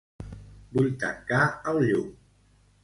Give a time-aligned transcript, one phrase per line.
[0.77, 1.43] Vull tancar
[1.73, 2.13] el llum.